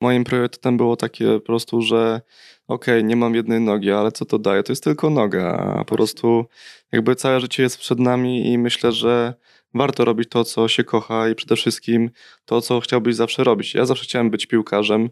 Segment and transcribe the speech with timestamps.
[0.00, 2.20] Moim priorytetem było takie po prostu, że
[2.68, 4.62] okej, okay, nie mam jednej nogi, ale co to daje?
[4.62, 6.46] To jest tylko noga, a po prostu
[6.92, 9.34] jakby całe życie jest przed nami i myślę, że
[9.74, 12.10] warto robić to, co się kocha i przede wszystkim
[12.44, 13.74] to, co chciałbyś zawsze robić.
[13.74, 15.10] Ja zawsze chciałem być piłkarzem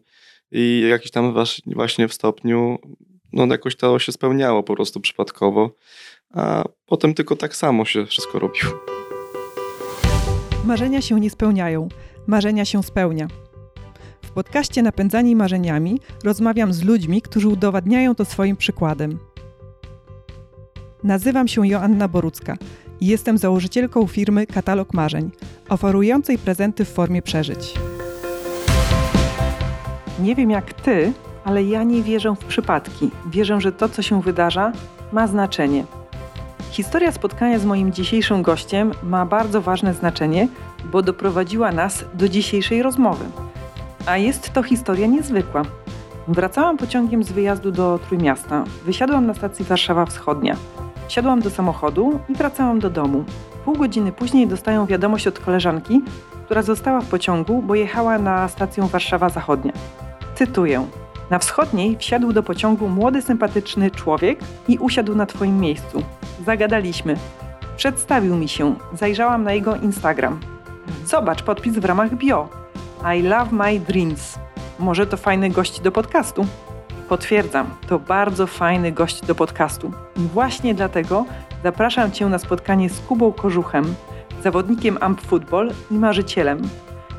[0.52, 1.34] i jakiś tam
[1.66, 2.78] właśnie w stopniu,
[3.32, 5.70] no jakoś to się spełniało po prostu przypadkowo,
[6.30, 8.72] a potem tylko tak samo się wszystko robiło.
[10.64, 11.88] Marzenia się nie spełniają,
[12.26, 13.28] marzenia się spełnia.
[14.28, 19.18] W podcaście Napędzani Marzeniami rozmawiam z ludźmi, którzy udowadniają to swoim przykładem.
[21.04, 22.56] Nazywam się Joanna Borucka
[23.00, 25.30] i jestem założycielką firmy Katalog Marzeń,
[25.68, 27.74] oferującej prezenty w formie przeżyć.
[30.20, 31.12] Nie wiem jak ty,
[31.44, 33.10] ale ja nie wierzę w przypadki.
[33.26, 34.72] Wierzę, że to, co się wydarza,
[35.12, 35.84] ma znaczenie.
[36.70, 40.48] Historia spotkania z moim dzisiejszym gościem ma bardzo ważne znaczenie,
[40.92, 43.24] bo doprowadziła nas do dzisiejszej rozmowy.
[44.08, 45.62] A jest to historia niezwykła.
[46.28, 48.64] Wracałam pociągiem z wyjazdu do Trójmiasta.
[48.84, 50.56] Wysiadłam na stacji Warszawa Wschodnia.
[51.08, 53.24] Wsiadłam do samochodu i wracałam do domu.
[53.64, 56.02] Pół godziny później dostaję wiadomość od koleżanki,
[56.44, 59.72] która została w pociągu, bo jechała na stację Warszawa Zachodnia.
[60.34, 60.86] Cytuję.
[61.30, 66.02] Na wschodniej wsiadł do pociągu młody, sympatyczny człowiek i usiadł na Twoim miejscu.
[66.46, 67.16] Zagadaliśmy.
[67.76, 68.74] Przedstawił mi się.
[68.92, 70.40] Zajrzałam na jego Instagram.
[71.04, 72.48] Zobacz podpis w ramach bio.
[73.04, 74.38] I love my dreams.
[74.78, 76.46] Może to fajny gość do podcastu?
[77.08, 79.92] Potwierdzam, to bardzo fajny gość do podcastu.
[80.16, 81.24] I właśnie dlatego
[81.62, 83.94] zapraszam Cię na spotkanie z Kubą Kożuchem,
[84.42, 86.62] zawodnikiem Amp Football i marzycielem.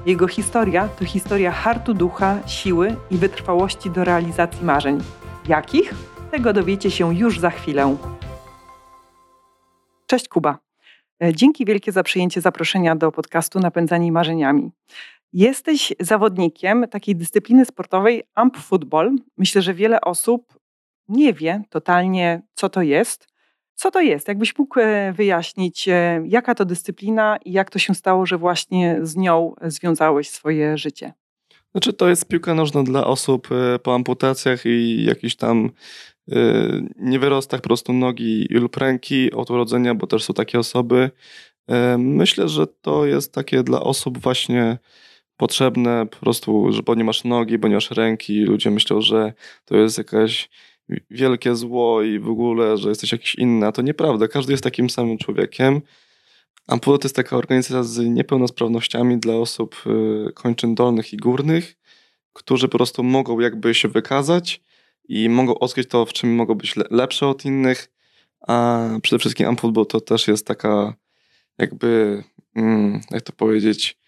[0.06, 5.02] Jego historia to historia hartu ducha, siły i wytrwałości do realizacji marzeń.
[5.48, 5.94] Jakich?
[6.32, 7.98] Tego dowiecie się już za chwilę.
[10.08, 10.58] Cześć Kuba.
[11.24, 14.72] E, dzięki wielkie za przyjęcie zaproszenia do podcastu Napędzani Marzeniami.
[15.34, 19.16] Jesteś zawodnikiem takiej dyscypliny sportowej Amp Football.
[19.38, 20.60] Myślę, że wiele osób
[21.08, 23.28] nie wie totalnie, co to jest.
[23.76, 24.28] Co to jest?
[24.28, 29.00] Jakbyś mógł e, wyjaśnić, e, jaka to dyscyplina i jak to się stało, że właśnie
[29.02, 31.14] z nią związałeś swoje życie?
[31.72, 35.70] Znaczy, to jest piłka nożna dla osób e, po amputacjach i jakichś tam
[36.96, 41.12] niewyrostach prostu nogi lub ręki od urodzenia, bo też są takie osoby.
[41.98, 44.78] Myślę, że to jest takie dla osób właśnie
[45.40, 48.42] potrzebne po prostu, że bo nie masz nogi, bo nie masz ręki.
[48.42, 49.34] Ludzie myślą, że
[49.66, 50.50] to jest jakaś
[51.10, 54.28] wielkie zło i w ogóle, że jesteś jakiś inny, a to nieprawda.
[54.28, 55.82] Każdy jest takim samym człowiekiem.
[56.68, 61.76] Ampulo to jest taka organizacja z niepełnosprawnościami dla osób y, kończyn dolnych i górnych,
[62.34, 64.62] którzy po prostu mogą jakby się wykazać
[65.10, 67.92] i mogą odkryć to, w czym mogą być lepsze od innych,
[68.48, 70.94] a przede wszystkim Amputbol to też jest taka
[71.58, 72.24] jakby,
[72.56, 73.99] mm, jak to powiedzieć,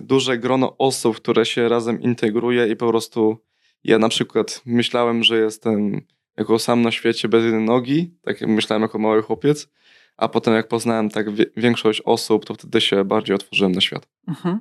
[0.00, 3.38] duże grono osób, które się razem integruje i po prostu
[3.84, 6.00] ja na przykład myślałem, że jestem
[6.36, 9.68] jako sam na świecie bez jednej nogi, tak myślałem jako mały chłopiec,
[10.16, 11.26] a potem jak poznałem tak
[11.56, 14.08] większość osób, to wtedy się bardziej otworzyłem na świat.
[14.28, 14.60] Mhm.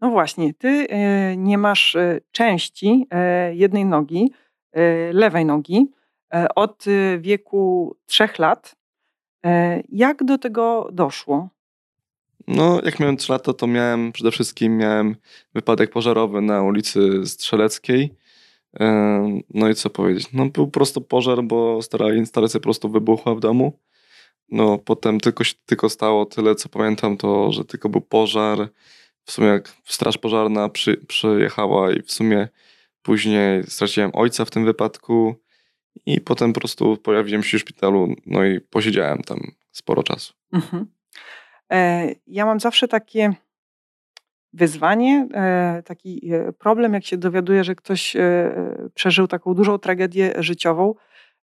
[0.00, 0.86] No właśnie, ty y,
[1.36, 3.06] nie masz y, części
[3.50, 4.32] y, jednej nogi,
[5.12, 5.86] lewej nogi
[6.54, 6.84] od
[7.18, 8.76] wieku trzech lat.
[9.88, 11.48] Jak do tego doszło?
[12.46, 15.16] No, jak miałem 3 lata, to miałem przede wszystkim miałem
[15.54, 18.14] wypadek pożarowy na ulicy Strzeleckiej
[19.54, 20.32] no i co powiedzieć?
[20.32, 23.78] No był po prostu pożar, bo stara instalacja po prostu wybuchła w domu.
[24.48, 28.68] No potem tylko, tylko stało tyle, co pamiętam, to że tylko był pożar.
[29.24, 32.48] W sumie jak straż pożarna przy, przyjechała i w sumie
[33.02, 35.34] później straciłem ojca w tym wypadku
[36.06, 39.40] i potem po prostu pojawiłem się w szpitalu, no i posiedziałem tam
[39.72, 40.32] sporo czasu.
[40.52, 40.86] Mhm.
[41.72, 43.34] E, ja mam zawsze takie
[44.52, 48.16] wyzwanie, e, taki e, problem, jak się dowiaduje, że ktoś
[48.94, 50.94] przeżył taką dużą tragedię życiową.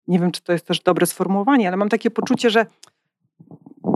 [0.06, 2.66] Nie wiem, czy to jest też dobre sformułowanie, ale mam takie poczucie, że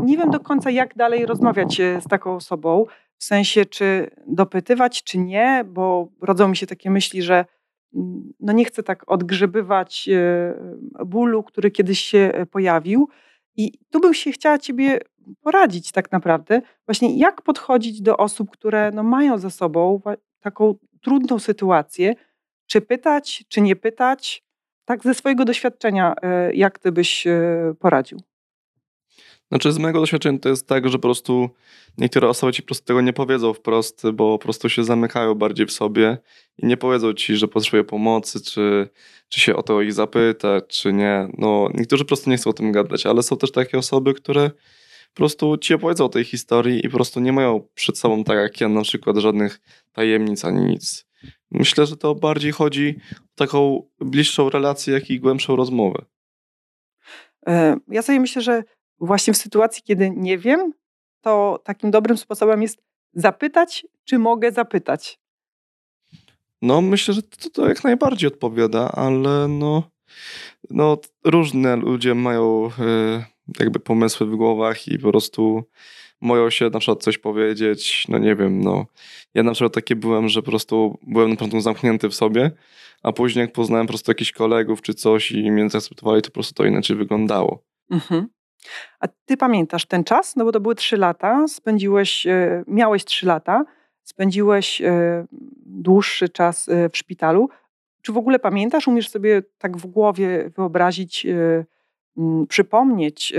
[0.05, 2.85] nie wiem do końca, jak dalej rozmawiać z taką osobą.
[3.19, 7.45] W sensie, czy dopytywać, czy nie, bo rodzą mi się takie myśli, że
[7.95, 10.09] mm, no nie chcę tak odgrzebywać
[11.07, 13.09] bólu, który kiedyś się pojawił.
[13.57, 14.99] I tu bym się chciała Ciebie
[15.43, 20.01] poradzić tak naprawdę, właśnie jak podchodzić do osób, które no mają za sobą
[20.41, 22.15] taką trudną sytuację,
[22.67, 24.43] czy pytać, czy nie pytać,
[24.85, 28.19] tak ze swojego doświadczenia, e, jak ty byś e, poradził?
[29.55, 31.51] Znaczy z mojego doświadczenia to jest tak, że po prostu
[31.99, 35.67] niektóre osoby ci po prostu tego nie powiedzą wprost, bo po prostu się zamykają bardziej
[35.67, 36.19] w sobie
[36.59, 38.89] i nie powiedzą ci, że potrzebują pomocy, czy,
[39.29, 41.29] czy się o to ich zapytać, czy nie.
[41.39, 44.51] No, niektórzy po prostu nie chcą o tym gadać, ale są też takie osoby, które
[44.51, 48.37] po prostu ci opowiedzą o tej historii i po prostu nie mają przed sobą, tak
[48.37, 49.61] jak ja, na przykład żadnych
[49.93, 51.07] tajemnic ani nic.
[51.51, 56.05] Myślę, że to bardziej chodzi o taką bliższą relację, jak i głębszą rozmowę.
[57.47, 58.63] E, ja sobie myślę, że
[59.01, 60.73] właśnie w sytuacji, kiedy nie wiem,
[61.21, 62.83] to takim dobrym sposobem jest
[63.15, 65.21] zapytać, czy mogę zapytać.
[66.63, 69.91] No, myślę, że to, to jak najbardziej odpowiada, ale no,
[70.71, 75.65] no różne ludzie mają y, jakby pomysły w głowach i po prostu
[76.21, 78.87] moją się na przykład coś powiedzieć, no nie wiem, no.
[79.35, 82.51] Ja na przykład takie byłem, że po prostu byłem na początku zamknięty w sobie,
[83.03, 86.35] a później jak poznałem po prostu jakichś kolegów czy coś i mnie zaakceptowali, to po
[86.35, 87.65] prostu to inaczej wyglądało.
[87.91, 88.29] Mhm.
[89.01, 90.37] A ty pamiętasz ten czas?
[90.37, 93.65] No bo to były trzy lata, spędziłeś, e, miałeś trzy lata,
[94.03, 95.27] spędziłeś e,
[95.67, 97.49] dłuższy czas e, w szpitalu.
[98.03, 101.27] Czy w ogóle pamiętasz, umiesz sobie tak w głowie wyobrazić,
[102.49, 103.33] przypomnieć,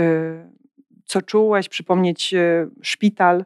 [1.05, 2.33] co czułeś, przypomnieć
[2.81, 3.45] szpital?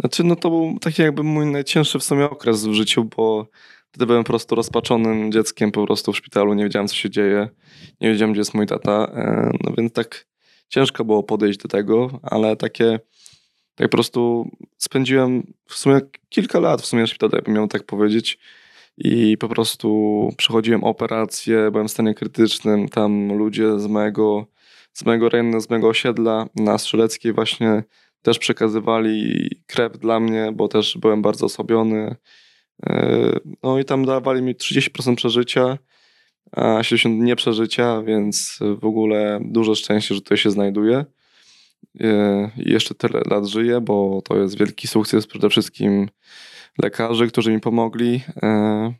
[0.00, 3.46] Znaczy, no to był taki jakby mój najcięższy w sumie okres w życiu, bo
[3.88, 7.48] wtedy byłem po prostu rozpaczonym dzieckiem po prostu w szpitalu, nie wiedziałem co się dzieje,
[8.00, 9.12] nie wiedziałem gdzie jest mój tata,
[9.64, 10.26] no więc tak
[10.68, 12.98] ciężko było podejść do tego, ale takie
[13.74, 18.38] tak po prostu spędziłem w sumie kilka lat w sumie szpitalu, jakbym miał tak powiedzieć.
[18.98, 22.88] I po prostu przechodziłem operację, byłem w stanie krytycznym.
[22.88, 24.46] Tam ludzie z mojego,
[24.92, 27.82] z mojego rejonu, z mojego osiedla na Strzeleckiej właśnie
[28.22, 32.16] też przekazywali krew dla mnie, bo też byłem bardzo osłabiony.
[32.86, 35.78] E, no i tam dawali mi 30% przeżycia
[36.52, 41.04] a 60 nie przeżycia, więc w ogóle duże szczęście, że tutaj się znajduję.
[42.00, 46.08] E, I jeszcze tyle lat żyję, bo to jest wielki sukces przede wszystkim
[46.82, 48.20] lekarzy, którzy mi pomogli.
[48.42, 48.94] E,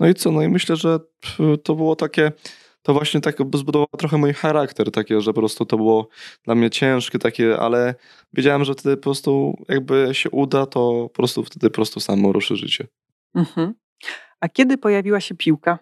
[0.00, 0.32] no i co?
[0.32, 0.98] No i myślę, że
[1.64, 2.32] to było takie,
[2.82, 6.08] to właśnie tak zbudowało trochę mój charakter, takie, że po prostu to było
[6.44, 7.94] dla mnie ciężkie, takie, ale
[8.32, 12.32] wiedziałem, że wtedy po prostu jakby się uda, to po prostu wtedy po prostu samo
[12.32, 12.86] ruszy życie.
[13.34, 13.74] Mhm.
[14.40, 15.78] A kiedy pojawiła się piłka?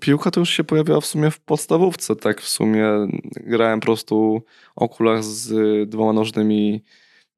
[0.00, 2.88] Piłka to już się pojawiała w sumie w podstawówce, tak w sumie
[3.36, 4.42] grałem po prostu
[4.76, 5.50] o kulach z
[5.90, 6.82] dwoma nożnymi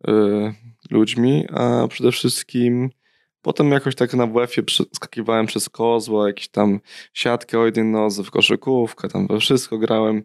[0.09, 0.13] y,
[0.91, 2.91] ludźmi, a przede wszystkim
[3.43, 6.81] potem jakoś tak na WF-ie skakiwałem przez kozła, jakieś tam
[7.13, 10.23] siatkę o jednej nodze, w koszykówkę, tam we wszystko grałem.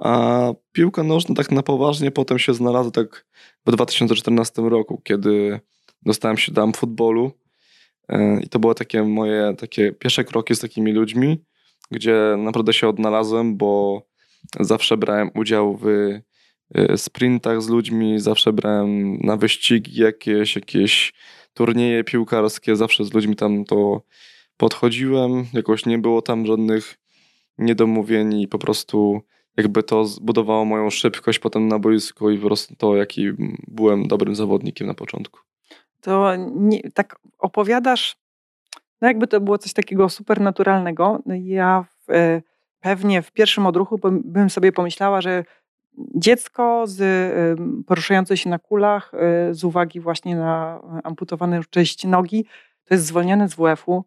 [0.00, 3.26] A piłka nożna tak na poważnie potem się znalazła tak
[3.66, 5.60] w 2014 roku, kiedy
[6.02, 7.32] dostałem się do futbolu
[8.42, 11.44] I to były takie moje takie pierwsze kroki z takimi ludźmi,
[11.90, 14.02] gdzie naprawdę się odnalazłem, bo
[14.60, 15.86] zawsze brałem udział w
[16.74, 21.12] e, sprintach z ludźmi, zawsze brałem na wyścigi jakieś, jakieś
[21.54, 24.02] turnieje piłkarskie, zawsze z ludźmi tam to
[24.56, 25.46] podchodziłem.
[25.52, 26.98] Jakoś nie było tam żadnych
[27.58, 29.20] niedomówień i po prostu
[29.56, 33.26] jakby to zbudowało moją szybkość potem na boisku i po prostu to, jaki
[33.68, 35.49] byłem dobrym zawodnikiem na początku
[36.00, 38.16] to nie, tak opowiadasz,
[39.00, 41.22] no jakby to było coś takiego supernaturalnego.
[41.26, 42.42] No ja w, e,
[42.80, 45.44] pewnie w pierwszym odruchu bym sobie pomyślała, że
[46.14, 47.00] dziecko z,
[47.86, 52.44] poruszające się na kulach e, z uwagi właśnie na amputowaną część nogi,
[52.84, 54.04] to jest zwolnione z WF-u,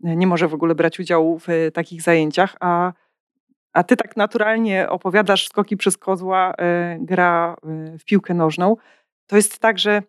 [0.00, 2.92] nie może w ogóle brać udziału w takich zajęciach, a,
[3.72, 7.56] a ty tak naturalnie opowiadasz skoki przez kozła, e, gra
[7.98, 8.76] w piłkę nożną.
[9.26, 10.02] To jest tak, że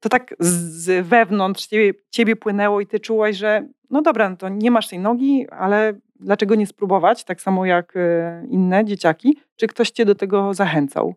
[0.00, 4.48] to tak z wewnątrz ciebie, ciebie płynęło i ty czułaś, że no dobra, no to
[4.48, 9.36] nie masz tej nogi, ale dlaczego nie spróbować, tak samo jak e, inne dzieciaki?
[9.56, 11.14] Czy ktoś cię do tego zachęcał?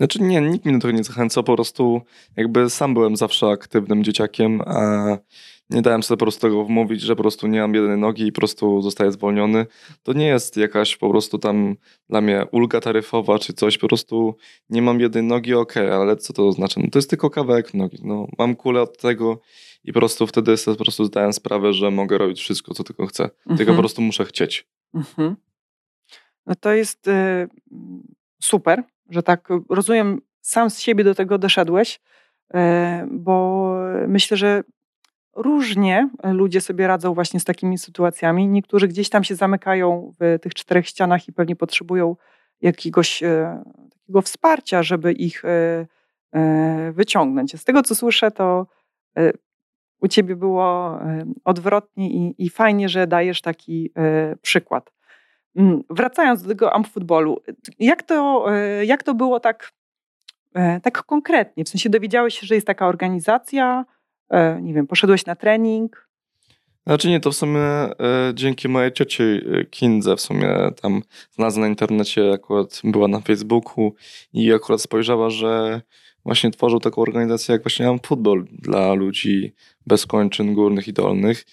[0.00, 2.00] Znaczy nie, nikt mnie do tego nie zachęcał, po prostu
[2.36, 5.18] jakby sam byłem zawsze aktywnym dzieciakiem, a
[5.70, 8.32] nie dałem sobie po prostu tego wmówić, że po prostu nie mam jednej nogi i
[8.32, 9.66] po prostu zostaję zwolniony.
[10.02, 11.76] To nie jest jakaś po prostu tam
[12.08, 14.36] dla mnie ulga taryfowa czy coś, po prostu
[14.70, 16.80] nie mam jednej nogi, okej, okay, ale co to oznacza?
[16.80, 19.40] No to jest tylko kawałek nogi, no mam kulę od tego
[19.84, 23.06] i po prostu wtedy sobie po prostu zdałem sprawę, że mogę robić wszystko, co tylko
[23.06, 23.56] chcę, mhm.
[23.56, 24.66] tylko po prostu muszę chcieć.
[24.94, 25.36] Mhm.
[26.46, 27.48] No to jest y,
[28.42, 32.00] super, że tak rozumiem, sam z siebie do tego doszedłeś,
[32.54, 32.58] y,
[33.10, 33.66] bo
[34.08, 34.62] myślę, że
[35.36, 38.48] różnie ludzie sobie radzą właśnie z takimi sytuacjami.
[38.48, 42.16] Niektórzy gdzieś tam się zamykają w tych czterech ścianach i pewnie potrzebują
[42.60, 43.62] jakiegoś e,
[44.00, 45.86] takiego wsparcia, żeby ich e,
[46.32, 47.60] e, wyciągnąć.
[47.60, 48.66] Z tego, co słyszę, to
[50.00, 51.00] u ciebie było
[51.44, 53.92] odwrotnie i, i fajnie, że dajesz taki
[54.42, 54.92] przykład.
[55.56, 57.42] Mm, wracając do tego amfutbolu,
[57.78, 58.46] jak to,
[58.82, 59.72] jak to było tak,
[60.82, 61.64] tak konkretnie?
[61.64, 63.84] W sensie dowiedziałeś się, że jest taka organizacja,
[64.62, 66.06] nie wiem, poszedłeś na trening?
[66.86, 67.94] Znaczy nie, to w sumie e,
[68.34, 70.48] dzięki mojej cioci e, Kindze w sumie
[70.82, 73.94] tam znalazła na internecie, akurat była na Facebooku
[74.32, 75.80] i akurat spojrzała, że
[76.24, 79.54] właśnie tworzył taką organizację jak właśnie Am Football dla ludzi
[79.86, 81.44] bez kończyn górnych i dolnych.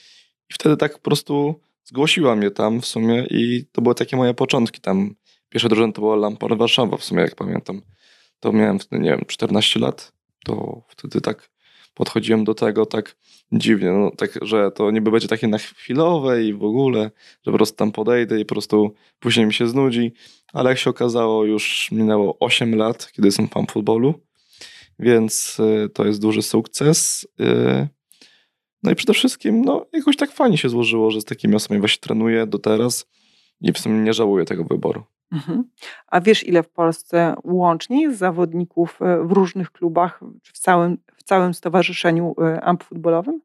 [0.50, 4.34] I wtedy tak po prostu zgłosiła mnie tam w sumie i to były takie moje
[4.34, 5.15] początki tam.
[5.50, 7.82] Pierwsza drużyna to była Lampor Warszawa w sumie, jak pamiętam.
[8.39, 10.12] To miałem wtedy, nie wiem, 14 lat.
[10.46, 11.50] To wtedy tak
[11.94, 13.16] podchodziłem do tego tak
[13.52, 17.12] dziwnie, no, tak, że to niby będzie takie na chwilowe i w ogóle,
[17.44, 20.14] że po prostu tam podejdę i po prostu później mi się znudzi,
[20.54, 24.14] ale jak się okazało już minęło 8 lat, kiedy jestem fan futbolu,
[25.00, 27.28] więc y, to jest duży sukces.
[27.40, 27.88] Y,
[28.84, 32.02] no i przede wszystkim, no jakoś tak fajnie się złożyło, że z takimi osobami właśnie
[32.02, 33.06] trenuję do teraz
[33.62, 35.04] i w sumie nie żałuję tego wyboru.
[35.32, 35.64] Mhm.
[36.08, 40.98] A wiesz, ile w Polsce łącznie jest zawodników y, w różnych klubach, czy w całym,
[41.24, 43.42] w całym stowarzyszeniu AMP futbolowym?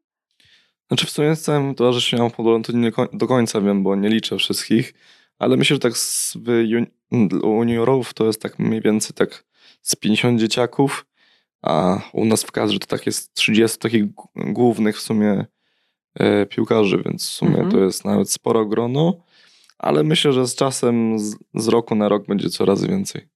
[0.87, 4.37] Znaczy w sumie z całym towarzyszeniem futbolowym to nie do końca wiem, bo nie liczę
[4.37, 4.93] wszystkich,
[5.39, 6.37] ale myślę, że tak z,
[7.43, 9.43] juniorów to jest tak mniej więcej tak
[9.81, 11.05] z 50 dzieciaków,
[11.61, 14.03] a u nas w kadrze to tak jest 30 takich
[14.35, 15.45] głównych w sumie
[16.15, 17.71] e, piłkarzy, więc w sumie mhm.
[17.71, 19.23] to jest nawet sporo grono,
[19.77, 23.27] ale myślę, że z czasem z, z roku na rok będzie coraz więcej.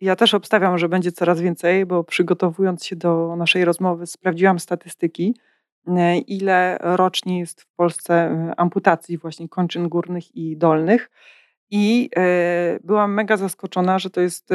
[0.00, 5.36] Ja też obstawiam, że będzie coraz więcej, bo przygotowując się do naszej rozmowy, sprawdziłam statystyki,
[5.86, 11.10] e, ile rocznie jest w Polsce e, amputacji właśnie kończyn górnych i dolnych.
[11.70, 12.10] I
[12.84, 14.52] byłam mega zaskoczona, że to jest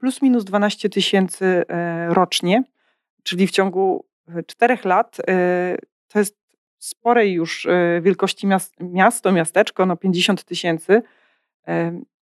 [0.00, 2.64] plus minus 12 tysięcy e, rocznie,
[3.22, 5.76] czyli w ciągu e, czterech lat e,
[6.08, 6.40] to jest
[6.78, 7.66] sporej już
[8.02, 8.46] wielkości
[8.80, 11.02] miasto, miasteczko, no 50 tysięcy,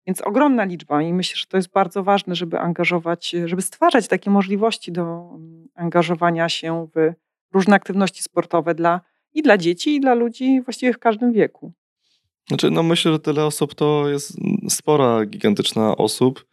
[0.08, 4.30] więc ogromna liczba i myślę, że to jest bardzo ważne, żeby angażować, żeby stwarzać takie
[4.30, 7.14] możliwości do mm, angażowania się w
[7.54, 9.02] różne aktywności sportowe dla,
[9.34, 11.74] i dla dzieci, i dla ludzi właściwie w każdym wieku.
[12.48, 14.38] Znaczy, no myślę, że tyle osób to jest
[14.70, 16.46] spora, gigantyczna osób.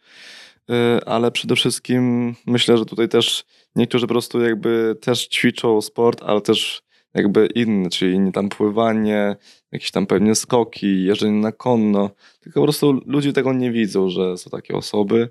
[0.69, 3.43] Y, ale przede wszystkim myślę, że tutaj też
[3.75, 6.81] niektórzy po prostu jakby też ćwiczą sport, ale też
[7.13, 9.35] jakby inny, czyli tam pływanie,
[9.71, 14.37] jakieś tam pewnie skoki, jeżdżenie na konno, tylko po prostu ludzie tego nie widzą, że
[14.37, 15.29] są takie osoby,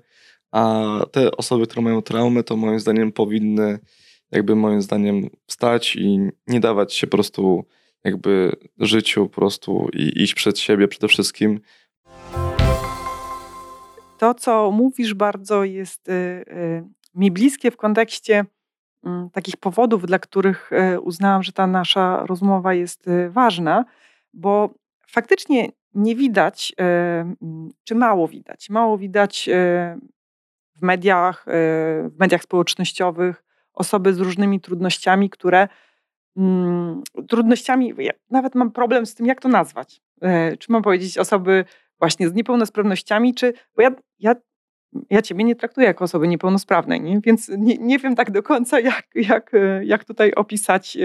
[0.51, 3.79] a te osoby, które mają traumy, to moim zdaniem powinny
[4.31, 7.65] jakby moim zdaniem wstać i nie dawać się po prostu
[8.03, 11.59] jakby życiu po prostu i iść przed siebie przede wszystkim,
[14.19, 16.83] to, co mówisz, bardzo jest y, y,
[17.15, 18.45] mi bliskie w kontekście
[19.33, 23.85] takich powodów, dla których y, uznałam, że ta nasza rozmowa jest ważna,
[24.33, 24.69] bo
[25.07, 29.49] faktycznie nie widać, mm, czy mało widać, mało widać
[30.75, 31.45] w mediach,
[32.09, 35.67] w mediach społecznościowych osoby z różnymi trudnościami, które
[36.37, 40.01] mm, trudnościami, ja nawet mam problem z tym, jak to nazwać.
[40.59, 41.65] Czy mam powiedzieć osoby
[41.99, 44.35] właśnie z niepełnosprawnościami, czy, bo ja, ja,
[45.09, 47.19] ja ciebie nie traktuję jako osoby niepełnosprawnej, nie?
[47.21, 49.51] więc nie, nie wiem tak do końca, jak, jak,
[49.83, 50.97] jak tutaj opisać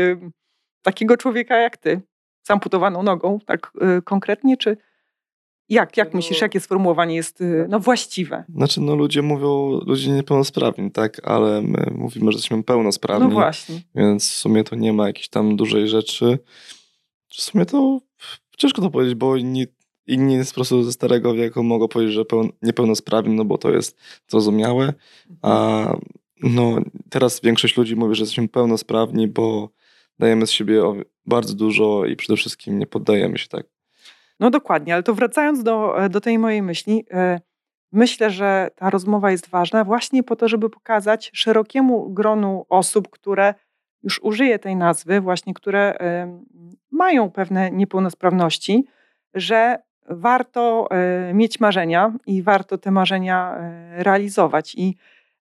[0.82, 2.00] takiego człowieka jak ty,
[2.42, 4.76] z amputowaną nogą, tak y, konkretnie, czy
[5.68, 8.44] jak, jak no, myślisz, jakie sformułowanie jest no, właściwe?
[8.48, 13.28] Znaczy, no ludzie mówią, ludzie niepełnosprawni, tak, ale my mówimy, że jesteśmy pełnosprawni.
[13.28, 13.80] No właśnie.
[13.94, 16.38] Więc w sumie to nie ma jakiejś tam dużej rzeczy.
[17.28, 18.00] W sumie to
[18.58, 19.66] ciężko to powiedzieć, bo nie,
[20.06, 23.98] Inni z prostu ze starego wieku mogą powiedzieć, że pełn, niepełnosprawni, no bo to jest
[24.28, 24.92] zrozumiałe.
[25.42, 25.96] A
[26.42, 26.78] no,
[27.10, 29.70] teraz większość ludzi mówi, że jesteśmy pełnosprawni, bo
[30.18, 30.82] dajemy z siebie
[31.26, 33.66] bardzo dużo i przede wszystkim nie poddajemy się tak.
[34.40, 37.40] No dokładnie, ale to wracając do, do tej mojej myśli, e,
[37.92, 43.54] myślę, że ta rozmowa jest ważna właśnie po to, żeby pokazać szerokiemu gronu osób, które
[44.02, 45.98] już użyję tej nazwy, właśnie które
[46.90, 48.84] mają pewne niepełnosprawności,
[49.34, 54.74] że warto e, mieć marzenia i warto te marzenia e, realizować.
[54.74, 54.96] I,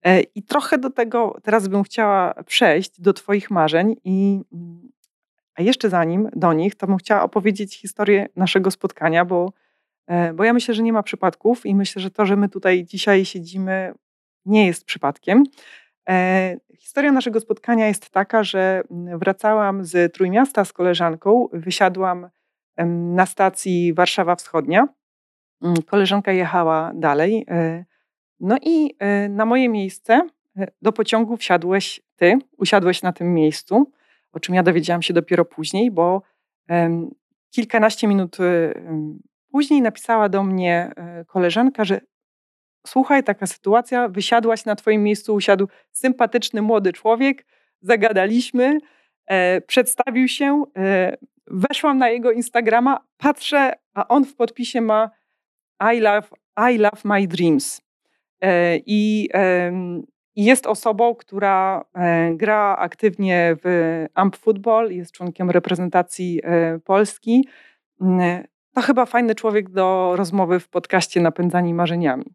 [0.04, 3.96] e, I trochę do tego teraz bym chciała przejść, do Twoich marzeń.
[4.04, 4.40] I,
[5.54, 9.52] a jeszcze zanim do nich, to bym chciała opowiedzieć historię naszego spotkania, bo,
[10.34, 13.24] bo ja myślę, że nie ma przypadków i myślę, że to, że my tutaj dzisiaj
[13.24, 13.94] siedzimy,
[14.46, 15.44] nie jest przypadkiem.
[16.78, 22.28] historia naszego spotkania jest taka, że mm, wracałam z Trójmiasta z koleżanką, wysiadłam
[22.86, 24.88] na stacji Warszawa Wschodnia.
[25.62, 27.44] Mm, koleżanka jechała dalej.
[27.48, 27.84] E,
[28.40, 33.92] no i e, na moje miejsce e, do pociągu wsiadłeś ty, usiadłeś na tym miejscu,
[34.32, 36.22] o czym ja dowiedziałam się dopiero później, bo
[37.50, 38.36] kilkanaście minut
[39.50, 40.92] później napisała do mnie
[41.26, 42.00] koleżanka, że
[42.86, 47.46] słuchaj, taka sytuacja, wysiadłaś na twoim miejscu, usiadł sympatyczny młody człowiek,
[47.80, 48.78] zagadaliśmy,
[49.66, 50.64] przedstawił się,
[51.50, 55.10] Weszłam na jego Instagrama, patrzę, a on w podpisie ma
[55.94, 56.28] I love,
[56.72, 57.82] I love my dreams.
[58.40, 59.28] E, I,
[60.36, 67.48] jest osobą, która e, gra aktywnie w Amp Football, jest członkiem reprezentacji e, Polski.
[68.00, 72.34] Mm, to chyba fajny człowiek do rozmowy w podcaście Napędzani Marzeniami.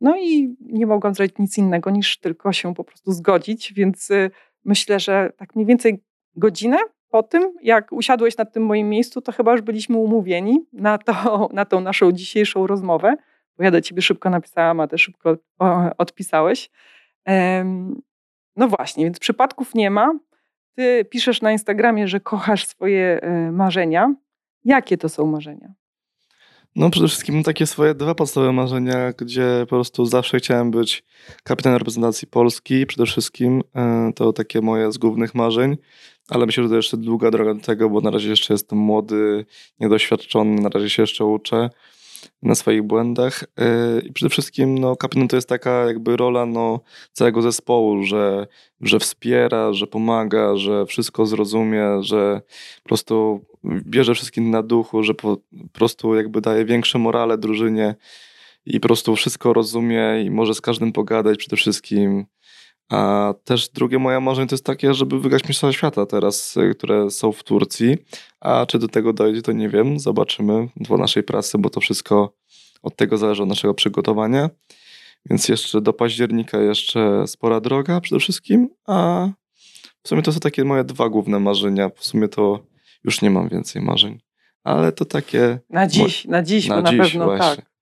[0.00, 4.30] No i nie mogłam zrobić nic innego niż tylko się po prostu zgodzić, więc y,
[4.64, 6.02] myślę, że tak mniej więcej
[6.36, 6.76] godzinę
[7.14, 11.48] po tym, jak usiadłeś na tym moim miejscu, to chyba już byliśmy umówieni na, to,
[11.52, 13.16] na tą naszą dzisiejszą rozmowę,
[13.58, 15.36] bo ja do ciebie szybko napisałam, a ty szybko
[15.98, 16.70] odpisałeś.
[18.56, 20.12] No właśnie, więc przypadków nie ma.
[20.76, 24.14] Ty piszesz na Instagramie, że kochasz swoje e, marzenia.
[24.64, 25.74] Jakie to są marzenia?
[26.76, 31.04] No przede wszystkim takie swoje dwa podstawowe marzenia, gdzie po prostu zawsze chciałem być
[31.44, 32.86] kapitanem reprezentacji Polski.
[32.86, 35.76] Przede wszystkim e, to takie moje z głównych marzeń,
[36.28, 39.46] ale myślę, że to jeszcze długa droga do tego, bo na razie jeszcze jestem młody,
[39.80, 41.70] niedoświadczony, na razie się jeszcze uczę
[42.42, 43.44] na swoich błędach.
[43.58, 46.80] E, I przede wszystkim no, kapitan to jest taka jakby rola no,
[47.12, 48.46] całego zespołu, że,
[48.80, 52.40] że wspiera, że pomaga, że wszystko zrozumie, że
[52.82, 55.36] po prostu bierze wszystkim na duchu, że po,
[55.72, 57.94] prostu jakby daje większe morale drużynie
[58.66, 62.24] i po prostu wszystko rozumie i może z każdym pogadać przede wszystkim.
[62.90, 67.10] A też drugie moje marzenie to jest takie, żeby wygrać Mistrzostwa Świata teraz, y, które
[67.10, 67.96] są w Turcji.
[68.40, 69.98] A czy do tego dojdzie, to nie wiem.
[69.98, 72.34] Zobaczymy do naszej pracy, bo to wszystko
[72.82, 74.50] od tego zależy od naszego przygotowania.
[75.30, 79.28] Więc jeszcze do października jeszcze spora droga przede wszystkim, a
[80.02, 81.90] w sumie to są takie moje dwa główne marzenia.
[81.96, 82.66] W sumie to
[83.04, 84.20] już nie mam więcej marzeń.
[84.64, 85.58] Ale to takie...
[85.70, 87.56] Na dziś, na dziś, na, dziś na pewno właśnie.
[87.56, 87.73] tak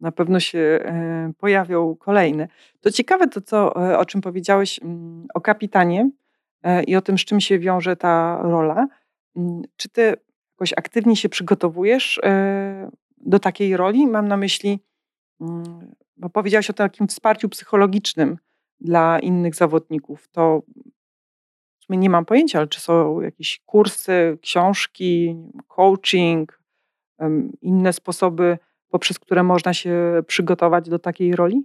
[0.00, 2.48] na pewno się e, pojawią kolejne.
[2.80, 6.10] To ciekawe to, co, e, o czym powiedziałeś mm, o kapitanie
[6.62, 8.88] e, i o tym, z czym się wiąże ta rola.
[9.36, 10.14] Mm, czy ty
[10.54, 12.20] jakoś aktywnie się przygotowujesz
[13.16, 14.06] do takiej roli?
[14.06, 14.80] Mam na myśli,
[15.40, 18.38] mm, bo powiedziałeś o takim wsparciu psychologicznym
[18.80, 20.28] dla innych zawodników.
[20.28, 20.62] To
[21.80, 25.36] w sumie nie mam pojęcia, ale czy są jakieś kursy, książki,
[25.68, 26.60] coaching,
[27.62, 28.58] inne sposoby
[28.96, 31.62] poprzez które można się przygotować do takiej roli?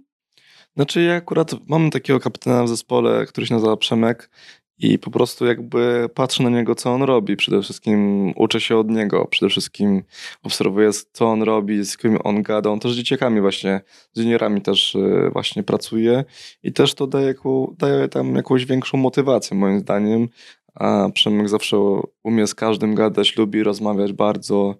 [0.76, 4.30] Znaczy ja akurat mam takiego kapitana w zespole, który się nazywa Przemek
[4.78, 7.36] i po prostu jakby patrzę na niego, co on robi.
[7.36, 9.26] Przede wszystkim uczę się od niego.
[9.30, 10.02] Przede wszystkim
[10.42, 12.70] obserwuję, co on robi, z kim on gada.
[12.70, 13.80] On też z dzieciakami właśnie,
[14.12, 16.24] z juniorami też y, właśnie pracuje
[16.62, 17.34] i też to daje,
[17.78, 20.28] daje tam jakąś większą motywację moim zdaniem.
[20.74, 21.76] A Przemek zawsze
[22.22, 24.74] umie z każdym gadać, lubi rozmawiać bardzo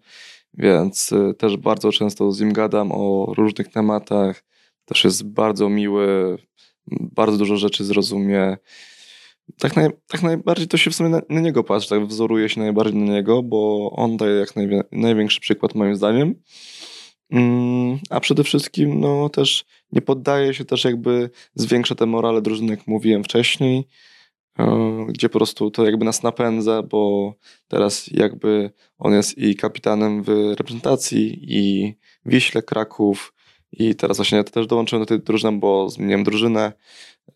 [0.55, 4.45] więc y, też bardzo często z nim gadam o różnych tematach.
[4.85, 6.39] Też jest bardzo miły,
[6.87, 8.57] bardzo dużo rzeczy zrozumie.
[9.59, 12.61] Tak, naj, tak najbardziej to się w sumie na, na, niego patrzy, tak wzoruje się
[12.61, 16.35] najbardziej na niego, bo on daje jak najwie, największy przykład moim zdaniem.
[17.31, 22.71] Mm, a przede wszystkim no też nie poddaje się też jakby zwiększa te morale drużyny,
[22.71, 23.87] jak mówiłem wcześniej.
[24.59, 27.35] E, gdzie po prostu to jakby nas napędza, bo
[27.69, 31.95] teraz jakby on jest i kapitanem w reprezentacji i
[32.27, 33.35] Wiśle Kraków
[33.73, 36.73] i teraz właśnie ja też dołączyłem do tej drużyny, bo zmieniłem drużynę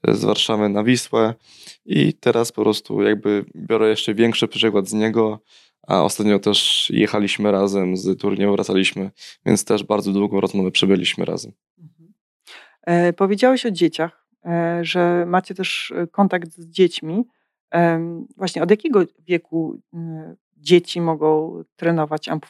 [0.09, 1.35] z Warszawy na Wisłę
[1.87, 5.40] i teraz po prostu jakby biorę jeszcze większy przykład z niego,
[5.87, 9.11] a ostatnio też jechaliśmy razem z turnieju, wracaliśmy,
[9.46, 11.52] więc też bardzo długą rozmowę przebyliśmy razem.
[11.79, 12.12] Mhm.
[12.83, 14.26] E, powiedziałeś o dzieciach.
[14.46, 17.24] E, że macie też e, kontakt z dziećmi.
[18.37, 19.80] Właśnie od jakiego wieku
[20.56, 22.46] dzieci mogą trenować amp?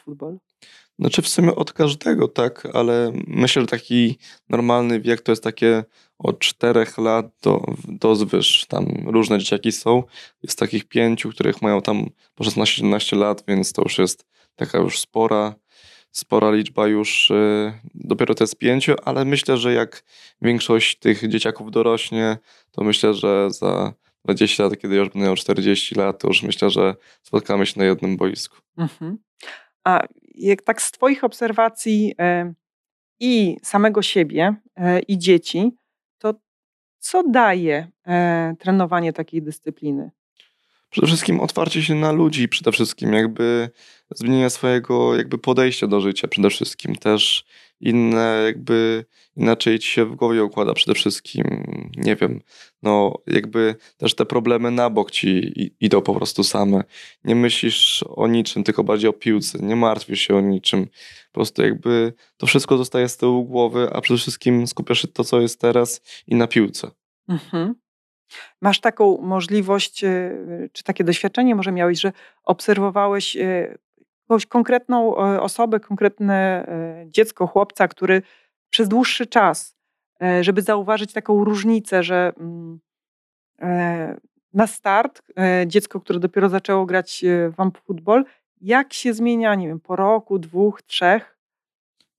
[0.99, 4.17] Znaczy w sumie od każdego, tak, ale myślę, że taki
[4.49, 5.83] normalny wiek to jest takie
[6.17, 8.65] od 4 lat do, do zwyż.
[8.65, 10.03] Tam różne dzieciaki są.
[10.43, 14.99] Jest takich pięciu, których mają tam po 16-17 lat, więc to już jest taka już
[14.99, 15.55] spora
[16.11, 20.03] spora liczba już, y, dopiero to jest pięciu, ale myślę, że jak
[20.41, 22.37] większość tych dzieciaków dorośnie,
[22.71, 23.93] to myślę, że za
[24.25, 27.85] 20 lat, kiedy już będę miał 40 lat, to już myślę, że spotkamy się na
[27.85, 28.57] jednym boisku.
[28.77, 29.17] Mhm.
[29.83, 30.03] A
[30.35, 32.53] jak tak z Twoich obserwacji e,
[33.19, 35.71] i samego siebie, e, i dzieci,
[36.17, 36.33] to
[36.99, 37.87] co daje
[38.59, 40.11] trenowanie takiej dyscypliny?
[40.89, 43.69] Przede wszystkim otwarcie się na ludzi, przede wszystkim jakby
[44.15, 47.45] zmienienie swojego jakby podejścia do życia, przede wszystkim też
[47.79, 51.43] inne jakby inaczej ci się w głowie układa przede wszystkim,
[51.97, 52.41] nie wiem,
[52.83, 56.83] no jakby też te problemy na bok ci idą po prostu same.
[57.23, 60.85] Nie myślisz o niczym, tylko bardziej o piłce, nie martwisz się o niczym.
[61.31, 65.23] Po prostu jakby to wszystko zostaje z tyłu głowy, a przede wszystkim skupiasz się to,
[65.23, 66.91] co jest teraz i na piłce.
[67.29, 67.75] Mhm.
[68.61, 72.11] Masz taką możliwość, y, czy takie doświadczenie może miałeś, że
[72.43, 73.77] obserwowałeś y,
[74.29, 78.21] jakąś konkretną e, osobę, konkretne e, dziecko, chłopca, który
[78.69, 79.77] przez dłuższy czas
[80.21, 82.79] e, żeby zauważyć taką różnicę, że mm,
[83.61, 84.17] e,
[84.53, 85.21] na start
[85.67, 87.25] dziecko, które dopiero zaczęło grać
[87.57, 88.25] w Football,
[88.61, 91.36] jak się zmienia, nie wiem, po roku, dwóch, trzech,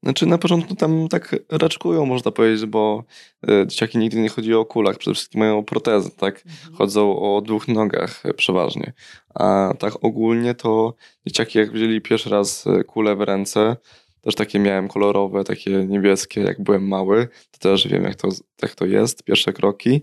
[0.02, 3.04] znaczy na początku tam tak raczkują, można powiedzieć, bo
[3.48, 6.42] e, dzieciaki nigdy nie chodzi o kulach, przede wszystkim mają protezy, tak?
[6.46, 6.74] Mhm.
[6.74, 8.92] Chodzą o dwóch nogach e, przeważnie.
[9.34, 10.94] A tak ogólnie to
[11.26, 13.76] dzieciaki jak wzięli pierwszy raz e, kulę w ręce,
[14.20, 18.28] też takie miałem kolorowe, takie niebieskie, jak byłem mały, to też wiem jak to,
[18.62, 20.02] jak to jest, pierwsze kroki.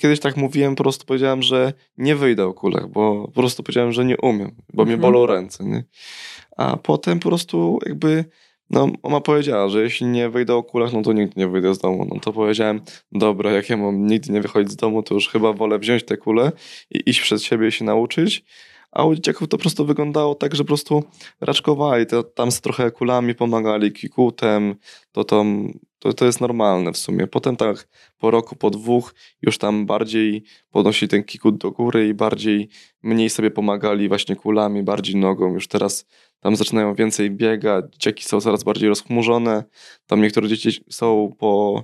[0.00, 3.92] Kiedyś tak mówiłem, po prostu powiedziałem, że nie wyjdę o kulach, bo po prostu powiedziałem,
[3.92, 4.88] że nie umiem, bo mhm.
[4.88, 5.64] mnie bolą ręce.
[5.64, 5.84] Nie?
[6.56, 8.24] A potem po prostu jakby
[8.70, 11.78] no, mama powiedziała, że jeśli nie wyjdę o kulach, no to nigdy nie wyjdę z
[11.78, 12.06] domu.
[12.14, 12.80] No to powiedziałem,
[13.12, 16.16] dobra, jak ja mam nigdy nie wychodzić z domu, to już chyba wolę wziąć te
[16.16, 16.52] kule
[16.90, 18.44] i iść przed siebie i się nauczyć.
[18.92, 21.04] A u dzieciaków to po prostu wyglądało tak, że po prostu
[21.40, 24.74] raczkowali, to, tam z trochę kulami pomagali, kikutem,
[25.12, 27.26] to tam to, to jest normalne w sumie.
[27.26, 32.14] Potem tak po roku, po dwóch już tam bardziej podnosi ten kikut do góry i
[32.14, 32.68] bardziej
[33.02, 35.54] mniej sobie pomagali właśnie kulami, bardziej nogą.
[35.54, 36.06] Już teraz
[36.40, 39.64] tam zaczynają więcej biegać, dzieciaki są coraz bardziej rozchmurzone.
[40.06, 41.82] Tam niektóre dzieci są po,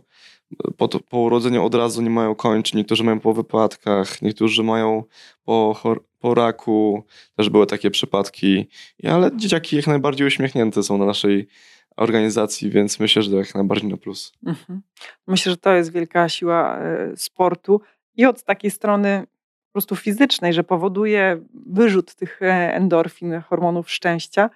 [0.76, 5.04] po, po urodzeniu od razu nie mają kończyń, niektórzy mają po wypadkach, niektórzy mają
[5.44, 5.80] po,
[6.18, 7.04] po raku.
[7.36, 8.66] Też były takie przypadki,
[9.04, 11.48] ale dzieciaki jak najbardziej uśmiechnięte są na naszej
[11.96, 14.32] organizacji, więc myślę, że to jak najbardziej na plus.
[14.46, 14.82] Mhm.
[15.26, 17.80] Myślę, że to jest wielka siła e, sportu
[18.14, 19.26] i od takiej strony
[19.66, 24.50] po prostu fizycznej, że powoduje wyrzut tych e, endorfin, hormonów szczęścia,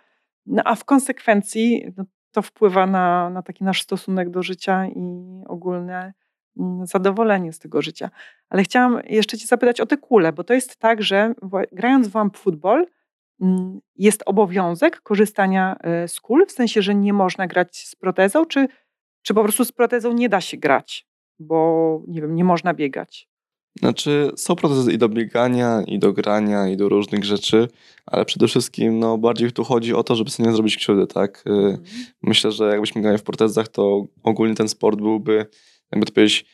[0.46, 5.24] no a w konsekwencji no, to wpływa na, na taki nasz stosunek do życia i
[5.46, 6.12] ogólne
[6.56, 8.10] mm, zadowolenie z tego życia.
[8.48, 11.34] Ale chciałam jeszcze Cię zapytać o te kule, bo to jest tak, że
[11.72, 12.80] grając w mm,
[13.96, 18.68] jest obowiązek korzystania e, z kul, w sensie, że nie można grać z protezą, czy,
[19.22, 21.06] czy po prostu z protezą nie da się grać,
[21.38, 23.28] bo nie wiem, nie można biegać.
[23.78, 27.68] Znaczy, są procezy i do biegania, i do grania, i do różnych rzeczy,
[28.06, 31.42] ale przede wszystkim no, bardziej tu chodzi o to, żeby sobie nie zrobić krzywdy, tak?
[31.46, 31.78] Mm.
[32.22, 35.46] Myślę, że jakbyśmy grali w protezach, to ogólnie ten sport byłby,
[35.92, 36.46] jakby to powiedzieć,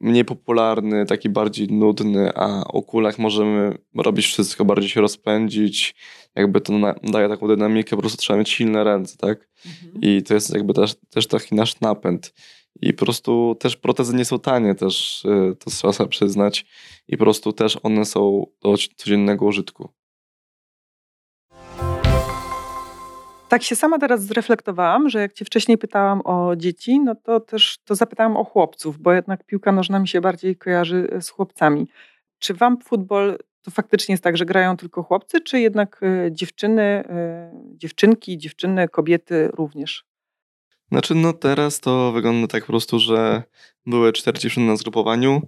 [0.00, 5.94] mniej popularny, taki bardziej nudny, a o kulach możemy robić wszystko, bardziej się rozpędzić,
[6.34, 9.48] jakby to daje taką dynamikę, po prostu trzeba mieć silne ręce, tak?
[9.66, 10.02] Mhm.
[10.02, 12.34] I to jest jakby też, też taki nasz napęd.
[12.82, 16.66] I po prostu też protezy nie są tanie, też y, to trzeba sobie przyznać.
[17.08, 19.88] I po prostu też one są do codziennego użytku.
[23.50, 27.78] Tak się sama teraz zreflektowałam, że jak cię wcześniej pytałam o dzieci, no to też
[27.84, 31.88] to zapytałam o chłopców, bo jednak piłka nożna mi się bardziej kojarzy e, z chłopcami.
[32.38, 36.82] Czy wam futbol to faktycznie jest tak, że grają tylko chłopcy, czy jednak e, dziewczyny,
[36.82, 40.04] e, dziewczynki, dziewczyny, kobiety również?
[40.92, 43.42] Znaczy, no teraz to wygląda tak po prostu, że
[43.86, 45.42] były cztery dziewczyny na zgrupowaniu,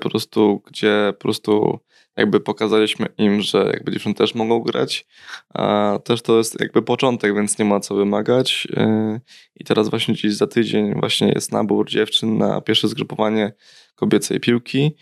[0.00, 1.78] po prostu, gdzie po prostu
[2.16, 5.06] jakby pokazaliśmy im, że jakby dziewczyny też mogą grać,
[5.54, 8.68] a też to jest jakby początek, więc nie ma co wymagać.
[8.76, 9.20] E,
[9.56, 13.52] i teraz właśnie dziś za tydzień właśnie jest nabór dziewczyn na pierwsze zgrupowanie
[13.94, 14.96] kobiecej piłki.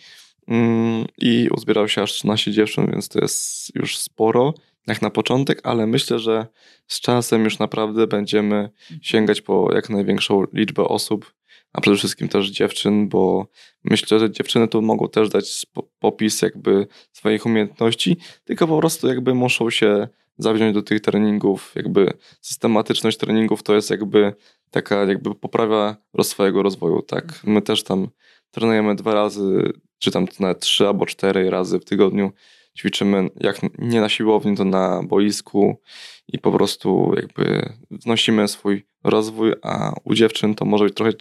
[0.48, 4.54] Mm, i uzbierał się aż 13 dziewczyn, więc to jest już sporo
[4.86, 6.46] jak na początek, ale myślę, że
[6.86, 8.70] z czasem już naprawdę będziemy
[9.02, 11.32] sięgać po jak największą liczbę osób,
[11.72, 13.46] a przede wszystkim też dziewczyn, bo
[13.84, 15.66] myślę, że dziewczyny tu mogą też dać
[15.98, 22.12] popis jakby swoich umiejętności, tylko po prostu jakby muszą się zawziąć do tych treningów, jakby
[22.40, 24.34] systematyczność treningów to jest jakby
[24.70, 27.40] taka jakby poprawia swojego rozwoju, tak.
[27.44, 28.08] My też tam
[28.50, 30.26] trenujemy dwa razy, czy tam
[30.60, 32.32] trzy albo cztery razy w tygodniu
[32.78, 35.80] ćwiczymy jak nie na siłowni, to na boisku
[36.28, 41.12] i po prostu jakby wnosimy swój rozwój, a u dziewczyn to może być trochę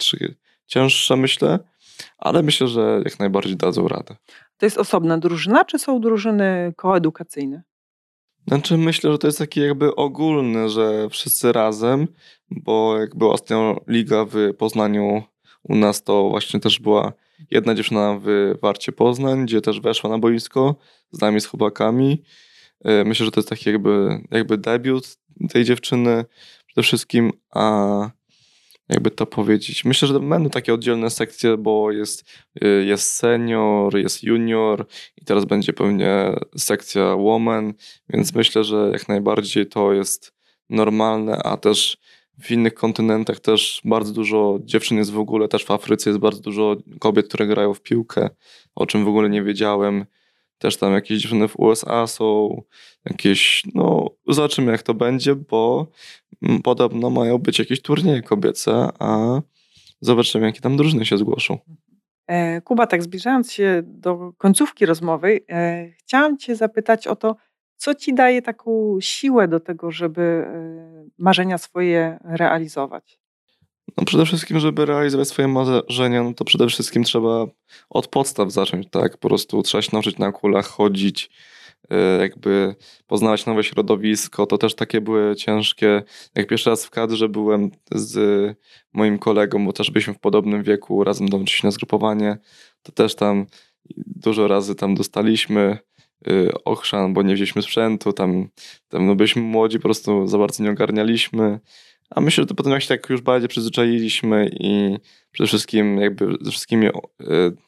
[0.66, 1.58] cięższe, myślę,
[2.18, 4.16] ale myślę, że jak najbardziej dadzą radę.
[4.58, 7.62] To jest osobna drużyna, czy są drużyny koedukacyjne?
[8.48, 12.08] Znaczy myślę, że to jest taki jakby ogólny, że wszyscy razem,
[12.50, 15.22] bo jak była ostatnio liga w Poznaniu
[15.62, 17.12] u nas, to właśnie też była
[17.50, 20.76] jedna dziewczyna w Warcie Poznań, gdzie też weszła na boisko
[21.12, 22.22] z nami, z chłopakami.
[22.84, 25.16] E, myślę, że to jest taki jakby, jakby debiut
[25.52, 26.24] tej dziewczyny
[26.66, 28.10] przede wszystkim, a
[28.88, 29.84] jakby to powiedzieć.
[29.84, 32.24] Myślę, że będą takie oddzielne sekcje, bo jest,
[32.62, 37.74] e, jest senior, jest junior i teraz będzie pewnie sekcja woman,
[38.08, 40.32] więc myślę, że jak najbardziej to jest
[40.70, 41.98] normalne, a też
[42.38, 46.40] w innych kontynentach też bardzo dużo dziewczyn jest w ogóle, też w Afryce jest bardzo
[46.40, 48.30] dużo kobiet, które grają w piłkę,
[48.74, 50.06] o czym w ogóle nie wiedziałem.
[50.58, 52.62] Też tam jakieś dziewczyny w USA są,
[53.10, 55.86] jakieś, no zobaczymy jak to będzie, bo
[56.64, 59.40] podobno mają być jakieś turnieje kobiece, a
[60.00, 61.58] zobaczymy, jakie tam drużyny się zgłoszą.
[62.26, 67.36] E, Kuba, tak zbliżając się do końcówki rozmowy, e, chciałam Cię zapytać o to,
[67.80, 73.20] co Ci daje taką siłę do tego, żeby e, marzenia swoje realizować?
[73.96, 77.46] No przede wszystkim, żeby realizować swoje marzenia, no to przede wszystkim trzeba
[77.90, 79.18] od podstaw zacząć, tak?
[79.18, 81.30] Po prostu trzeba się nauczyć na kulach chodzić,
[82.20, 82.74] jakby
[83.06, 84.46] poznawać nowe środowisko.
[84.46, 86.02] To też takie były ciężkie.
[86.34, 88.16] Jak pierwszy raz w kadrze byłem z
[88.92, 92.38] moim kolegą, bo też byliśmy w podobnym wieku, razem dołączyliśmy na zgrupowanie,
[92.82, 93.46] to też tam
[93.96, 95.78] dużo razy tam dostaliśmy
[96.64, 98.48] ochrzan, bo nie wzięliśmy sprzętu, tam,
[98.88, 101.60] tam no byliśmy młodzi, po prostu za bardzo nie ogarnialiśmy.
[102.10, 104.96] A myślę, że to potem jak się tak już bardziej przyzwyczailiśmy i
[105.32, 106.88] przede wszystkim jakby ze wszystkimi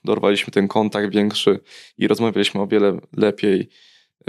[0.04, 1.60] dorwaliśmy ten kontakt większy
[1.98, 3.68] i rozmawialiśmy o wiele lepiej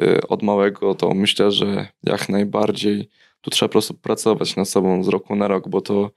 [0.01, 3.09] Y, od małego, to myślę, że jak najbardziej
[3.41, 6.11] tu trzeba po prostu pracować nad sobą z roku na rok, bo to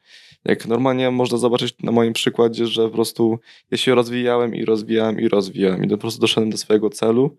[0.44, 3.38] jak normalnie można zobaczyć na moim przykładzie, że po prostu
[3.70, 7.36] ja się rozwijałem i rozwijałem i rozwijałem i po prostu doszedłem do swojego celu,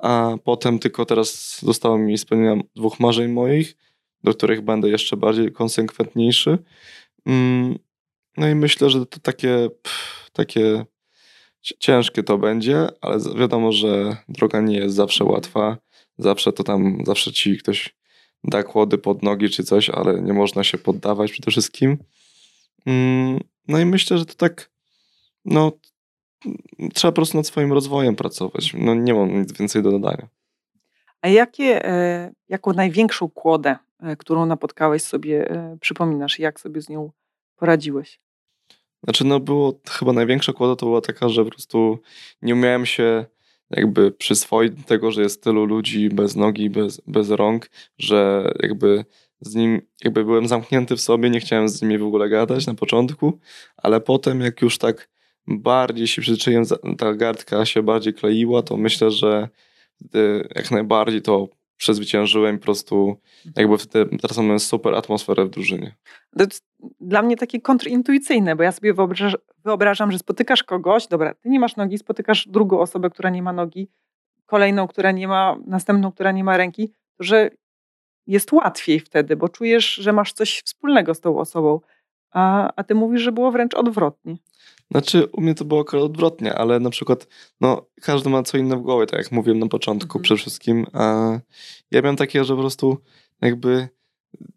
[0.00, 3.76] a potem tylko teraz zostało mi spełnienia dwóch marzeń moich,
[4.24, 6.58] do których będę jeszcze bardziej konsekwentniejszy.
[7.26, 7.78] Mm,
[8.36, 9.68] no i myślę, że to takie,
[10.32, 10.84] takie
[11.78, 15.76] ciężkie to będzie, ale wiadomo, że droga nie jest zawsze łatwa.
[16.18, 17.94] Zawsze to tam, zawsze ci ktoś
[18.44, 21.98] da kłody pod nogi czy coś, ale nie można się poddawać przede wszystkim.
[22.86, 24.70] Mm, no i myślę, że to tak,
[25.44, 25.72] no,
[26.94, 28.74] trzeba po prostu nad swoim rozwojem pracować.
[28.78, 30.28] No nie mam nic więcej do dodania.
[31.22, 36.38] A jakie, e, jaką największą kłodę, e, którą napotkałeś sobie, e, przypominasz?
[36.38, 37.10] Jak sobie z nią
[37.56, 38.20] poradziłeś?
[39.04, 41.98] Znaczy, no było chyba największa kłoda to była taka, że po prostu
[42.42, 43.24] nie umiałem się
[43.70, 49.04] jakby przyswoić do tego, że jest tylu ludzi bez nogi, bez, bez rąk, że jakby
[49.40, 52.74] z nim, jakby byłem zamknięty w sobie, nie chciałem z nimi w ogóle gadać na
[52.74, 53.38] początku,
[53.76, 55.08] ale potem jak już tak
[55.46, 56.64] bardziej się przyczyniłem,
[56.98, 59.48] ta gardka się bardziej kleiła, to myślę, że
[60.54, 63.16] jak najbardziej to przezwyciężyłem po prostu
[63.56, 65.94] jakby wtedy, teraz mamy super atmosferę w drużynie.
[66.38, 66.64] To jest
[67.00, 71.60] dla mnie takie kontrintuicyjne, bo ja sobie wyobrażam, wyobrażam, że spotykasz kogoś, dobra, ty nie
[71.60, 73.88] masz nogi, spotykasz drugą osobę, która nie ma nogi,
[74.46, 77.50] kolejną, która nie ma, następną, która nie ma ręki, to że
[78.26, 81.80] jest łatwiej wtedy, bo czujesz, że masz coś wspólnego z tą osobą,
[82.30, 84.36] a, a ty mówisz, że było wręcz odwrotnie.
[84.94, 87.26] Znaczy, u mnie to było akurat odwrotnie, ale na przykład,
[87.60, 90.22] no, każdy ma co inne w głowie, tak jak mówiłem na początku, mhm.
[90.22, 90.86] przede wszystkim.
[90.92, 91.32] A
[91.90, 92.98] ja miałem takie, że po prostu
[93.40, 93.88] jakby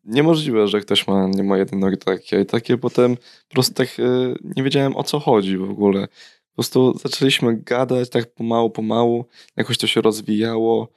[0.05, 2.77] niemożliwe, że ktoś ma, nie ma jednej nogi takie i takie.
[2.77, 3.15] Potem
[3.47, 6.07] po prostu tak e, nie wiedziałem o co chodzi w ogóle.
[6.07, 10.87] Po prostu zaczęliśmy gadać tak pomału, pomału, jakoś to się rozwijało,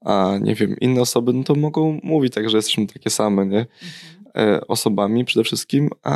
[0.00, 3.66] a nie wiem, inne osoby no to mogą mówić tak, że jesteśmy takie same, nie?
[4.36, 6.12] E, osobami przede wszystkim, a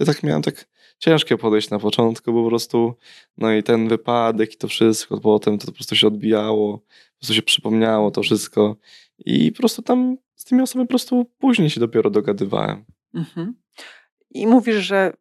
[0.00, 0.66] ja tak miałem tak
[0.98, 2.94] ciężkie podejść na początku, po prostu
[3.38, 7.34] no i ten wypadek i to wszystko, potem to po prostu się odbijało, po prostu
[7.34, 8.76] się przypomniało to wszystko
[9.18, 12.84] i po prostu tam z tymi osobami po prostu później się dopiero dogadywałem.
[13.14, 13.54] Mhm.
[14.30, 15.12] I mówisz, że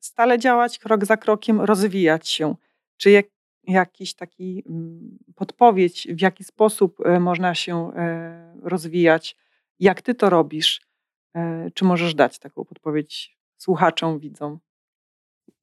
[0.00, 2.54] stale działać krok za krokiem, rozwijać się.
[2.96, 3.26] Czy jak,
[3.66, 9.36] jakiś taki mm, podpowiedź, w jaki sposób e, można się e, rozwijać,
[9.80, 10.80] jak ty to robisz?
[11.34, 14.58] E, czy możesz dać taką podpowiedź słuchaczom, widzom?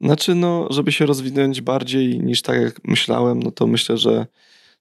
[0.02, 4.26] Znaczy, no, żeby się rozwinąć bardziej niż tak jak myślałem, no to myślę, że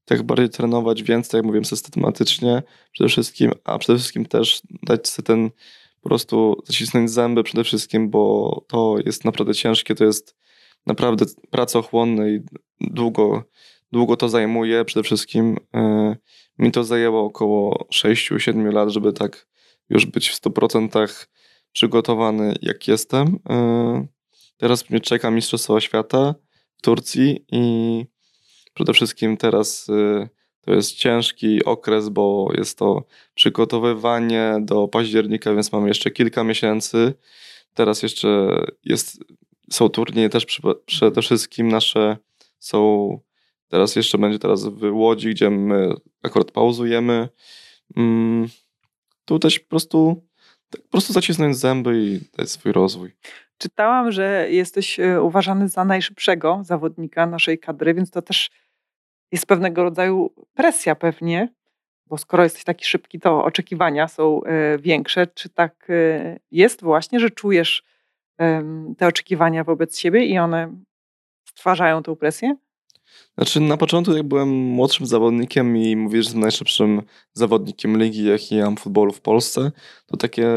[0.04, 2.62] tak bardziej trenować więcej, jak mówiłem, systematycznie
[2.92, 5.50] przede wszystkim, a przede wszystkim też dać sobie ten
[6.00, 10.36] po prostu zacisnąć zęby przede wszystkim, bo to jest naprawdę ciężkie, to jest
[10.86, 12.40] naprawdę pracochłonne i
[12.80, 13.44] długo,
[13.92, 14.84] długo to zajmuje.
[14.84, 16.16] Przede wszystkim yy,
[16.58, 19.46] mi to zajęło około 6-7 lat, żeby tak
[19.88, 21.26] już być w 100%
[21.72, 23.38] przygotowany jak jestem.
[23.48, 24.06] Yy,
[24.62, 26.34] teraz mnie czeka Mistrzostwo Świata
[26.76, 28.04] w Turcji i
[28.74, 30.28] Przede wszystkim teraz y,
[30.60, 37.14] to jest ciężki okres, bo jest to przygotowywanie do października, więc mamy jeszcze kilka miesięcy.
[37.74, 38.48] Teraz jeszcze
[38.84, 39.24] jest,
[39.70, 40.46] są turnieje też
[40.86, 42.16] przede wszystkim nasze
[42.58, 43.20] są,
[43.68, 47.28] teraz jeszcze będzie teraz w Łodzi, gdzie my akurat pauzujemy.
[47.96, 48.48] Mm,
[49.24, 50.28] tu też po prostu,
[50.70, 53.12] tak po prostu zacisnąć zęby i dać swój rozwój.
[53.62, 58.50] Czytałam, że jesteś e, uważany za najszybszego zawodnika naszej kadry, więc to też
[59.32, 61.48] jest pewnego rodzaju presja pewnie,
[62.06, 65.26] bo skoro jesteś taki szybki, to oczekiwania są e, większe.
[65.26, 67.82] Czy tak e, jest właśnie, że czujesz
[68.98, 70.74] te oczekiwania wobec siebie i one
[71.48, 72.56] stwarzają tę presję?
[73.34, 78.56] Znaczy na początku jak byłem młodszym zawodnikiem i mówię, że jestem najszybszym zawodnikiem ligi, jaki
[78.56, 79.72] mam futbolu w Polsce,
[80.06, 80.48] to takie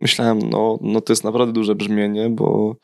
[0.00, 2.76] myślałem, no, no to jest naprawdę duże brzmienie, bo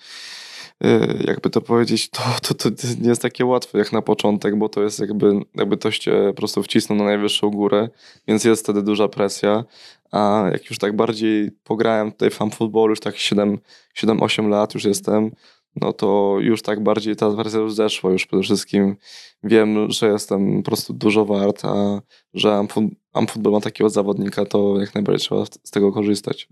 [1.27, 2.69] jakby to powiedzieć, to, to, to
[3.01, 6.63] nie jest takie łatwe jak na początek, bo to jest jakby, jakby ktoś po prostu
[6.63, 7.89] wcisnął na najwyższą górę,
[8.29, 9.65] więc jest wtedy duża presja,
[10.13, 15.31] a jak już tak bardziej pograłem tutaj fan football, już tak 7-8 lat już jestem,
[15.77, 18.11] no to już tak bardziej ta wersja już zeszła.
[18.11, 18.97] Już przede wszystkim
[19.43, 22.01] wiem, że jestem po prostu dużo wart, a
[22.35, 22.65] że
[23.13, 26.49] Amfootball ma takiego zawodnika, to jak najbardziej trzeba z tego korzystać.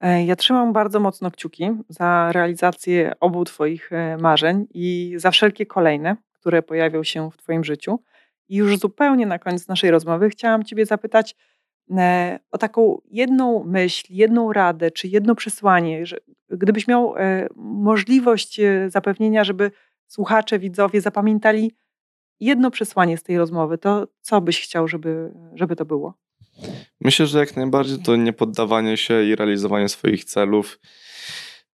[0.00, 5.66] E, ja trzymam bardzo mocno kciuki za realizację obu Twoich e, marzeń i za wszelkie
[5.66, 7.98] kolejne, które pojawią się w Twoim życiu.
[8.48, 11.36] I już zupełnie na koniec naszej rozmowy chciałam Ciebie zapytać
[12.50, 16.16] o taką jedną myśl, jedną radę czy jedno przesłanie, że
[16.50, 17.14] gdybyś miał
[17.56, 19.70] możliwość zapewnienia, żeby
[20.06, 21.72] słuchacze, widzowie zapamiętali
[22.40, 26.14] jedno przesłanie z tej rozmowy, to co byś chciał, żeby, żeby to było?
[27.00, 30.80] Myślę, że jak najbardziej to nie poddawanie się i realizowanie swoich celów.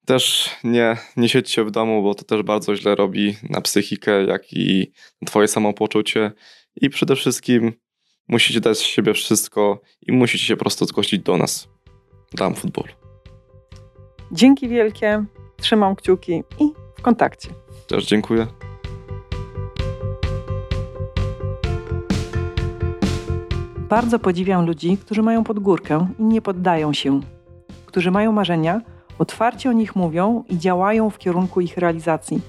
[0.06, 4.52] Też nie, nie siedźcie w domu, bo to też bardzo źle robi na psychikę, jak
[4.52, 4.92] i
[5.26, 6.32] twoje samopoczucie.
[6.76, 7.72] I przede wszystkim
[8.28, 11.68] musicie dać z siebie wszystko i musicie się po prostu zgłosić do nas.
[12.32, 12.84] Dam futbol.
[14.32, 15.24] Dzięki wielkie,
[15.56, 17.48] trzymam kciuki i w kontakcie.
[17.86, 18.46] Też dziękuję.
[23.88, 27.20] Bardzo podziwiam ludzi, którzy mają podgórkę i nie poddają się,
[27.86, 28.80] którzy mają marzenia,
[29.18, 32.40] otwarcie o nich mówią i działają w kierunku ich realizacji.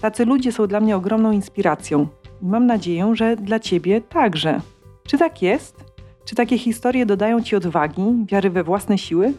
[0.00, 2.06] Tacy ludzie są dla mnie ogromną inspiracją
[2.42, 4.60] i mam nadzieję, że dla Ciebie także.
[5.06, 5.84] Czy tak jest?
[6.24, 9.32] Czy takie historie dodają Ci odwagi, wiary we własne siły?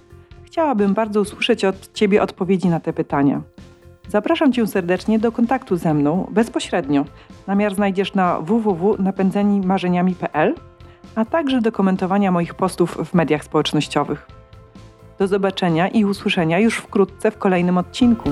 [0.44, 3.42] Chciałabym bardzo usłyszeć od Ciebie odpowiedzi na te pytania.
[4.08, 7.06] Zapraszam Cię serdecznie do kontaktu ze mną bezpośrednio.
[7.48, 10.56] Namiar znajdziesz na www.napędzenimarzeniami.pl
[11.16, 14.28] a także do komentowania moich postów w mediach społecznościowych.
[15.20, 18.32] Do zobaczenia i usłyszenia już wkrótce w kolejnym odcinku.